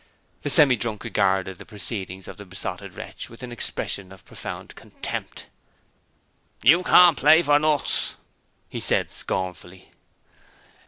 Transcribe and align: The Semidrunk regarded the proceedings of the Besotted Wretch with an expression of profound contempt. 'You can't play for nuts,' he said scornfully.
The 0.41 0.49
Semidrunk 0.49 1.03
regarded 1.03 1.59
the 1.59 1.63
proceedings 1.63 2.27
of 2.27 2.37
the 2.37 2.43
Besotted 2.47 2.95
Wretch 2.95 3.29
with 3.29 3.43
an 3.43 3.51
expression 3.51 4.11
of 4.11 4.25
profound 4.25 4.73
contempt. 4.73 5.45
'You 6.63 6.81
can't 6.81 7.15
play 7.19 7.43
for 7.43 7.59
nuts,' 7.59 8.15
he 8.67 8.79
said 8.79 9.11
scornfully. 9.11 9.91